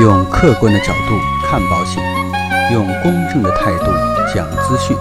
[0.00, 2.00] 用客观的角度看保险，
[2.72, 3.86] 用公正的态度
[4.32, 4.96] 讲资讯。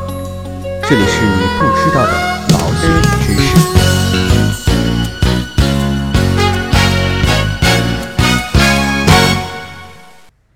[0.89, 2.13] 这里是你不知道的
[2.49, 2.89] 保险
[3.21, 3.55] 知识。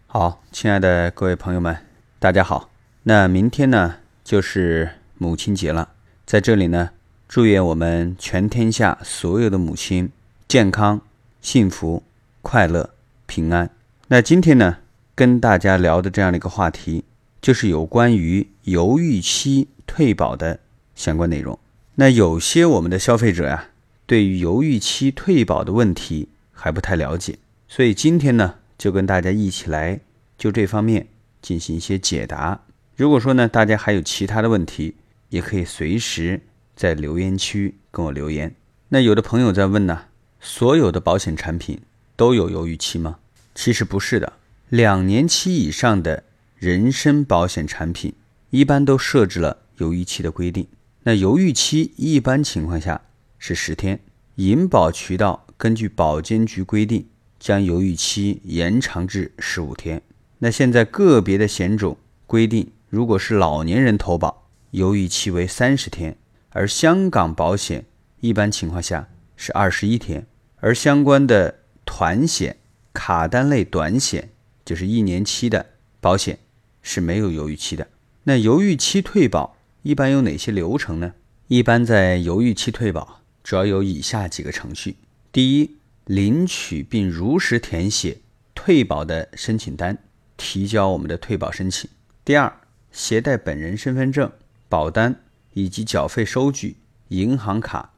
[0.07, 1.77] 好，亲爱的各位朋友们，
[2.17, 2.71] 大家好。
[3.03, 4.89] 那明天呢，就是
[5.19, 5.89] 母亲节了，
[6.25, 6.89] 在这里呢，
[7.27, 10.11] 祝愿我们全天下所有的母亲
[10.47, 10.99] 健康、
[11.41, 12.01] 幸福、
[12.41, 12.89] 快乐、
[13.27, 13.69] 平安。
[14.13, 14.79] 那今天呢，
[15.15, 17.05] 跟大家聊的这样的一个话题，
[17.41, 20.59] 就是有关于犹豫期退保的
[20.95, 21.57] 相关内容。
[21.95, 23.69] 那有些我们的消费者呀，
[24.05, 27.37] 对于犹豫期退保的问题还不太了解，
[27.69, 30.01] 所以今天呢，就跟大家一起来
[30.37, 31.07] 就这方面
[31.41, 32.59] 进行一些解答。
[32.97, 34.95] 如果说呢，大家还有其他的问题，
[35.29, 36.41] 也可以随时
[36.75, 38.53] 在留言区跟我留言。
[38.89, 40.07] 那有的朋友在问呢，
[40.41, 41.79] 所有的保险产品
[42.17, 43.15] 都有犹豫期吗？
[43.61, 44.33] 其实不是的，
[44.69, 46.23] 两年期以上的
[46.57, 48.11] 人身保险产品
[48.49, 50.67] 一般都设置了犹豫期的规定。
[51.03, 52.99] 那犹豫期一般情况下
[53.37, 53.99] 是十天，
[54.37, 57.05] 银保渠道根据保监局规定。
[57.37, 60.01] 将犹豫期延长至十五天。
[60.39, 66.13] 那现在个别的险种规定，如果是老年人投保，犹豫期为三十天；
[66.49, 67.85] 而香港保险
[68.21, 70.25] 一般情况下是二十一天。
[70.57, 72.57] 而相关的团险、
[72.93, 74.29] 卡单类短险，
[74.65, 75.67] 就是一年期的
[75.99, 76.39] 保险
[76.81, 77.87] 是没有犹豫期的。
[78.23, 81.13] 那犹豫期退保一般有哪些流程呢？
[81.47, 84.95] 一般在犹豫期退保主要有以下几个程序：
[85.31, 88.19] 第一，领取并如实填写
[88.53, 89.97] 退保的申请单，
[90.37, 91.89] 提交我们的退保申请。
[92.23, 92.61] 第二，
[92.91, 94.31] 携带本人身份证、
[94.69, 96.77] 保单以及缴费收据、
[97.09, 97.93] 银行卡，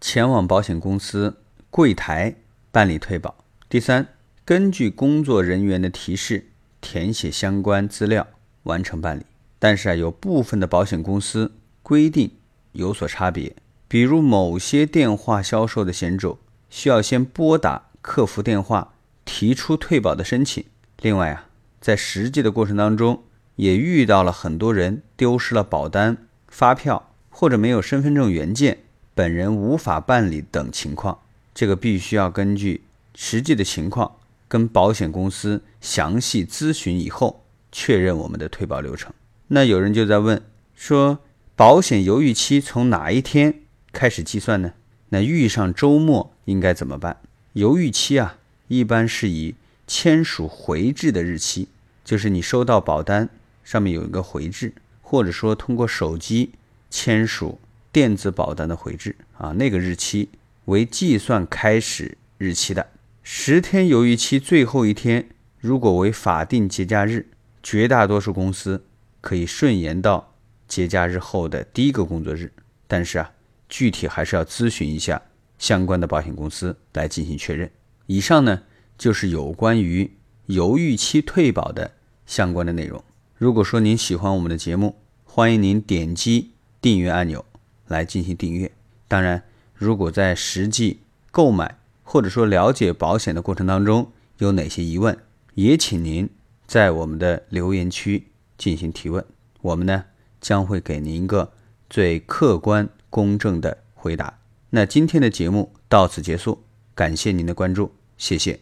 [0.00, 1.38] 前往保险公司
[1.70, 2.34] 柜台
[2.70, 3.44] 办理退保。
[3.68, 4.08] 第三，
[4.46, 6.48] 根据工作人员的提示
[6.82, 8.26] 填写相关资料，
[8.64, 9.24] 完成办理。
[9.58, 12.30] 但是啊，有部分的保险公司规定
[12.72, 13.56] 有所差别，
[13.88, 16.36] 比如某些电话销售的险种。
[16.68, 18.94] 需要先拨打客服电话
[19.24, 20.62] 提出退保的申请。
[21.00, 21.46] 另外啊，
[21.80, 23.22] 在实际的过程当中，
[23.56, 26.18] 也遇到了很多人丢失了保单、
[26.48, 28.80] 发票或者没有身份证原件，
[29.14, 31.20] 本人无法办理等情况。
[31.54, 32.82] 这个必须要根据
[33.14, 34.16] 实际的情况
[34.54, 39.12] 跟保险公司详细咨询以后，确认我们的退保流程。
[39.48, 40.40] 那有人就在问
[40.76, 41.18] 说，
[41.56, 44.74] 保险犹豫期从哪一天开始计算呢？
[45.08, 47.16] 那遇上周末应该怎么办？
[47.54, 48.38] 犹豫期啊，
[48.68, 49.56] 一般是以
[49.88, 51.66] 签署回执的日期，
[52.04, 53.28] 就是你收到保单
[53.64, 54.72] 上面有一个回执，
[55.02, 56.52] 或者说通过手机
[56.90, 57.58] 签署
[57.90, 60.28] 电子保单的回执啊，那个日期
[60.66, 62.86] 为计算开始日期的。
[63.24, 67.26] 十天犹豫期最后一天，如果为法定节假日，
[67.60, 68.84] 绝大多数公司
[69.20, 70.34] 可以顺延到
[70.68, 72.52] 节假日后的第一个工作日。
[72.86, 73.32] 但是啊。
[73.66, 75.20] 具体还是要咨询一下
[75.58, 77.68] 相关的保险公司来进行确认。
[78.06, 78.62] 以上呢
[78.96, 80.12] 就是有关于
[80.46, 81.90] 犹豫期退保的
[82.24, 83.02] 相关的内容。
[83.36, 87.44] 如果说您喜欢我们的节目，欢迎您点击订阅按钮
[87.88, 88.70] 来进行订阅。
[89.08, 89.42] 当然，
[89.74, 91.00] 如果在实际
[91.32, 91.78] 购买
[92.14, 95.18] 或者说了解保险的过程当中有哪些疑问，
[95.54, 96.30] 也请您
[96.64, 99.24] 在我们的留言区进行提问，
[99.62, 100.04] 我们呢
[100.40, 101.52] 将会给您一个
[101.90, 102.88] 最客观。
[103.10, 104.38] 公正的回答。
[104.70, 106.62] 那今天的节目到此结束，
[106.94, 108.60] 感谢您的关注，谢谢。